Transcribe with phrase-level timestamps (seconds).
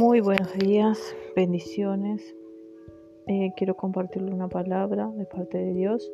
[0.00, 2.34] Muy buenos días, bendiciones.
[3.26, 6.10] Eh, quiero compartirle una palabra de parte de Dios.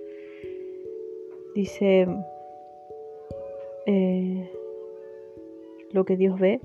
[1.55, 2.09] Dice
[3.87, 4.51] eh,
[5.93, 6.61] lo que Dios ve.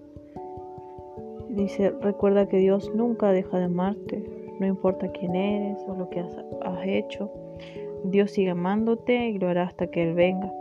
[1.49, 4.23] Dice, recuerda que Dios nunca deja de amarte,
[4.59, 7.29] no importa quién eres o lo que has, has hecho.
[8.03, 10.51] Dios sigue amándote y lo hará hasta que Él venga.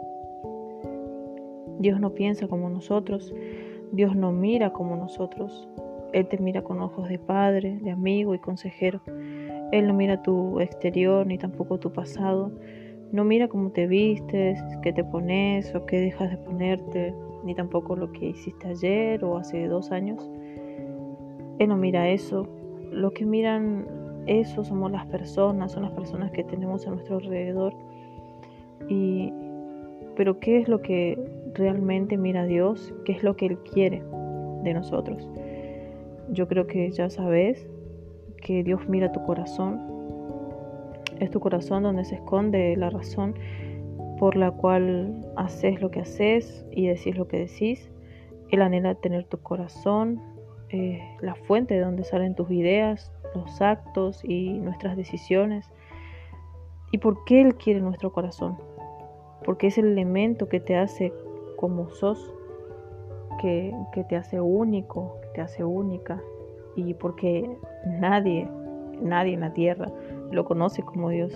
[1.78, 3.34] Dios no piensa como nosotros,
[3.92, 5.66] Dios no mira como nosotros.
[6.12, 9.00] Él te mira con ojos de padre, de amigo y consejero.
[9.72, 12.50] Él no mira tu exterior ni tampoco tu pasado.
[13.12, 17.96] No mira cómo te vistes, qué te pones o qué dejas de ponerte, ni tampoco
[17.96, 20.30] lo que hiciste ayer o hace dos años.
[21.58, 22.46] Él no mira eso.
[22.90, 23.86] Lo que miran
[24.26, 27.74] eso somos las personas, son las personas que tenemos a nuestro alrededor.
[28.88, 29.32] Y
[30.16, 31.18] pero ¿qué es lo que
[31.54, 32.92] realmente mira Dios?
[33.04, 34.02] ¿Qué es lo que Él quiere
[34.62, 35.28] de nosotros?
[36.30, 37.68] Yo creo que ya sabes
[38.42, 39.80] que Dios mira tu corazón.
[41.18, 43.34] Es tu corazón donde se esconde la razón
[44.18, 47.90] por la cual haces lo que haces y decís lo que decís.
[48.50, 50.20] Él anhela tener tu corazón,
[50.70, 55.70] eh, la fuente de donde salen tus ideas, los actos y nuestras decisiones.
[56.92, 58.56] ¿Y por qué Él quiere nuestro corazón?
[59.44, 61.12] porque es el elemento que te hace
[61.56, 62.32] como sos,
[63.40, 66.20] que, te hace único, que te hace única,
[66.76, 67.50] y porque
[67.86, 68.48] nadie,
[69.02, 69.90] nadie en la tierra
[70.30, 71.32] lo conoce como Dios.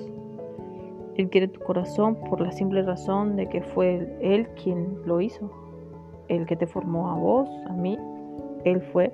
[1.17, 5.51] Él quiere tu corazón por la simple razón de que fue Él quien lo hizo,
[6.29, 7.99] el que te formó a vos, a mí,
[8.65, 9.13] Él fue.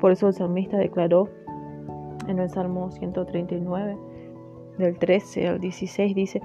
[0.00, 1.28] Por eso el salmista declaró
[2.28, 3.96] en el Salmo 139,
[4.78, 6.40] del 13 al 16, dice,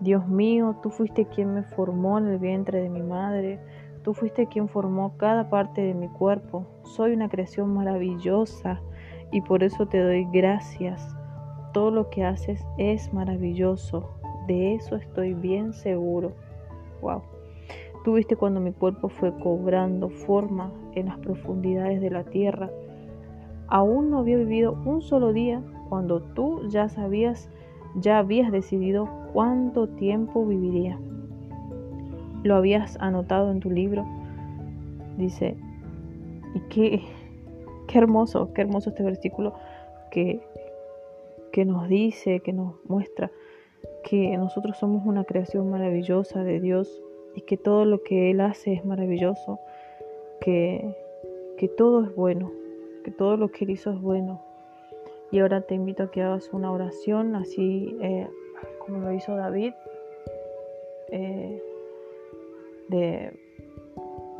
[0.00, 3.58] Dios mío, tú fuiste quien me formó en el vientre de mi madre,
[3.98, 6.66] tú fuiste quien formó cada parte de mi cuerpo.
[6.84, 8.80] Soy una creación maravillosa
[9.32, 11.14] y por eso te doy gracias.
[11.72, 16.32] Todo lo que haces es maravilloso, de eso estoy bien seguro.
[17.02, 17.22] Wow.
[18.04, 22.70] Tú viste cuando mi cuerpo fue cobrando forma en las profundidades de la tierra.
[23.68, 27.50] Aún no había vivido un solo día cuando tú ya sabías
[27.96, 30.98] ya habías decidido cuánto tiempo viviría.
[32.42, 34.06] Lo habías anotado en tu libro.
[35.16, 35.56] Dice,
[36.54, 37.02] y qué,
[37.86, 39.54] qué hermoso, qué hermoso este versículo
[40.10, 40.40] que,
[41.52, 43.30] que nos dice, que nos muestra
[44.02, 47.02] que nosotros somos una creación maravillosa de Dios
[47.34, 49.60] y que todo lo que Él hace es maravilloso,
[50.40, 50.96] que,
[51.56, 52.50] que todo es bueno,
[53.04, 54.42] que todo lo que Él hizo es bueno,
[55.30, 58.26] y ahora te invito a que hagas una oración, así eh,
[58.80, 59.74] como lo hizo David,
[61.10, 61.62] eh,
[62.88, 63.38] de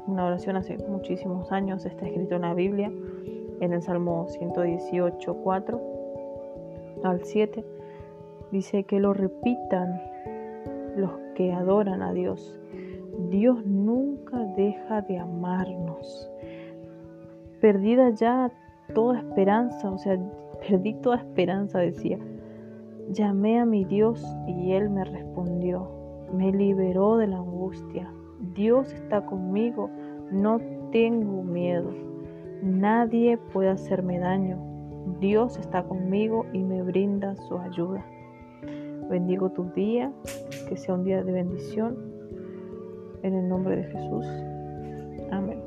[0.06, 2.90] una oración hace muchísimos años, está escrito en la Biblia,
[3.60, 5.80] en el Salmo 118, 4
[7.04, 7.64] al 7.
[8.50, 10.00] Dice que lo repitan
[10.96, 12.58] los que adoran a Dios.
[13.30, 16.30] Dios nunca deja de amarnos.
[17.60, 18.50] Perdida ya
[18.94, 20.18] toda esperanza, o sea,
[20.66, 22.18] Perdí toda esperanza, decía.
[23.10, 25.88] Llamé a mi Dios y Él me respondió.
[26.32, 28.12] Me liberó de la angustia.
[28.54, 29.90] Dios está conmigo.
[30.30, 30.60] No
[30.92, 31.90] tengo miedo.
[32.62, 34.58] Nadie puede hacerme daño.
[35.20, 38.04] Dios está conmigo y me brinda su ayuda.
[39.08, 40.12] Bendigo tu día,
[40.68, 41.96] que sea un día de bendición.
[43.22, 44.26] En el nombre de Jesús.
[45.30, 45.58] Amén.